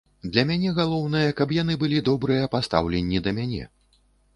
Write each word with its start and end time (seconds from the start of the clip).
Для 0.35 0.43
мяне 0.51 0.71
галоўнае, 0.79 1.21
каб 1.43 1.55
яны 1.61 1.77
былі 1.85 2.03
добрыя 2.11 2.51
па 2.57 2.67
стаўленні 2.69 3.17
да 3.27 3.41
мяне. 3.41 3.75